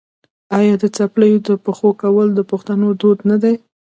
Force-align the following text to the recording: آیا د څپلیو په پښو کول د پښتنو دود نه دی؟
آیا 0.57 0.75
د 0.81 0.85
څپلیو 0.95 1.43
په 1.47 1.53
پښو 1.65 1.89
کول 2.01 2.27
د 2.33 2.39
پښتنو 2.51 2.87
دود 3.01 3.19
نه 3.29 3.37
دی؟ 3.43 3.55